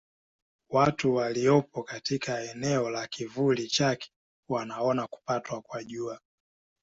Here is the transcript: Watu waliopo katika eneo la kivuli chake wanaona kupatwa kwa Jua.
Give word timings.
Watu 0.69 1.15
waliopo 1.15 1.83
katika 1.83 2.41
eneo 2.41 2.89
la 2.89 3.07
kivuli 3.07 3.67
chake 3.67 4.11
wanaona 4.49 5.07
kupatwa 5.07 5.61
kwa 5.61 5.83
Jua. 5.83 6.19